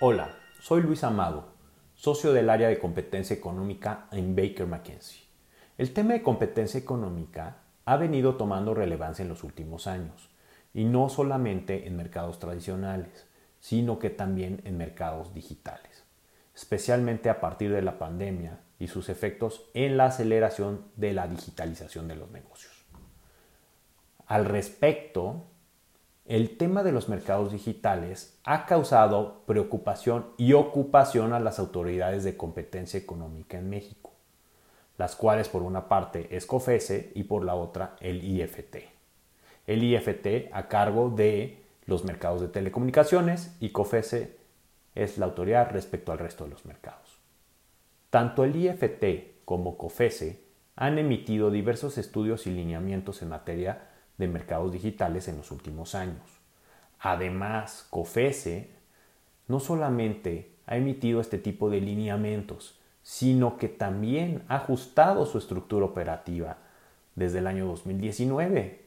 [0.00, 1.52] Hola, soy Luis Amado,
[1.94, 5.22] socio del área de competencia económica en Baker McKenzie.
[5.78, 10.30] El tema de competencia económica ha venido tomando relevancia en los últimos años,
[10.74, 13.28] y no solamente en mercados tradicionales,
[13.60, 16.04] sino que también en mercados digitales,
[16.52, 22.08] especialmente a partir de la pandemia y sus efectos en la aceleración de la digitalización
[22.08, 22.81] de los negocios.
[24.32, 25.44] Al respecto,
[26.24, 32.34] el tema de los mercados digitales ha causado preocupación y ocupación a las autoridades de
[32.34, 34.14] competencia económica en México,
[34.96, 38.76] las cuales por una parte es COFESE y por la otra el IFT.
[39.66, 44.38] El IFT a cargo de los mercados de telecomunicaciones y COFESE
[44.94, 47.18] es la autoridad respecto al resto de los mercados.
[48.08, 50.42] Tanto el IFT como COFESE
[50.74, 56.22] han emitido diversos estudios y lineamientos en materia de mercados digitales en los últimos años.
[57.00, 58.70] Además, COFESE
[59.48, 65.86] no solamente ha emitido este tipo de lineamientos, sino que también ha ajustado su estructura
[65.86, 66.58] operativa
[67.14, 68.84] desde el año 2019,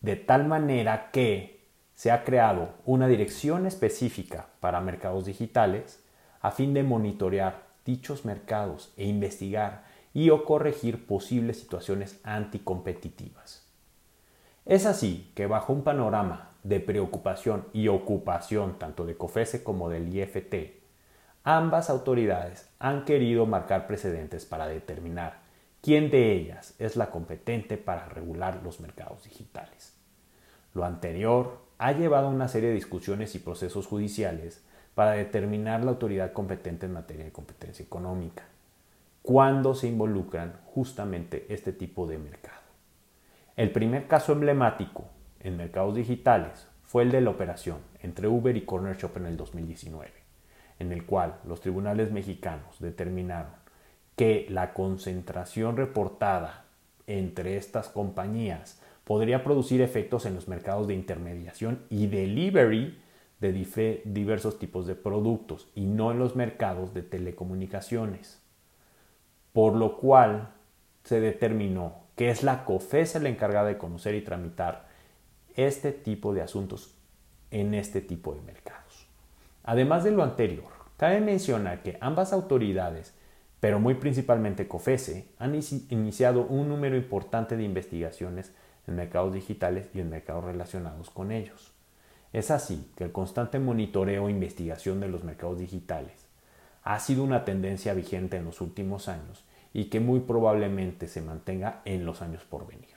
[0.00, 6.04] de tal manera que se ha creado una dirección específica para mercados digitales
[6.42, 13.65] a fin de monitorear dichos mercados e investigar y o corregir posibles situaciones anticompetitivas.
[14.66, 20.12] Es así que bajo un panorama de preocupación y ocupación tanto de COFESE como del
[20.12, 20.54] IFT,
[21.44, 25.38] ambas autoridades han querido marcar precedentes para determinar
[25.82, 29.94] quién de ellas es la competente para regular los mercados digitales.
[30.74, 34.64] Lo anterior ha llevado a una serie de discusiones y procesos judiciales
[34.96, 38.42] para determinar la autoridad competente en materia de competencia económica,
[39.22, 42.55] cuando se involucran justamente este tipo de mercados.
[43.56, 45.06] El primer caso emblemático
[45.40, 49.38] en mercados digitales fue el de la operación entre Uber y Corner Shop en el
[49.38, 50.12] 2019,
[50.78, 53.52] en el cual los tribunales mexicanos determinaron
[54.14, 56.66] que la concentración reportada
[57.06, 62.98] entre estas compañías podría producir efectos en los mercados de intermediación y delivery
[63.40, 68.38] de diversos tipos de productos y no en los mercados de telecomunicaciones.
[69.54, 70.50] Por lo cual
[71.04, 74.88] se determinó que es la COFESE la encargada de conocer y tramitar
[75.54, 76.94] este tipo de asuntos
[77.50, 79.06] en este tipo de mercados.
[79.64, 83.14] Además de lo anterior, cabe mencionar que ambas autoridades,
[83.60, 85.54] pero muy principalmente COFESE, han
[85.90, 88.52] iniciado un número importante de investigaciones
[88.86, 91.72] en mercados digitales y en mercados relacionados con ellos.
[92.32, 96.26] Es así que el constante monitoreo e investigación de los mercados digitales
[96.82, 99.44] ha sido una tendencia vigente en los últimos años
[99.76, 102.94] y que muy probablemente se mantenga en los años por venir.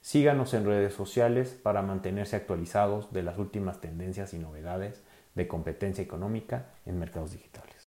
[0.00, 5.02] Síganos en redes sociales para mantenerse actualizados de las últimas tendencias y novedades
[5.34, 7.88] de competencia económica en mercados digitales.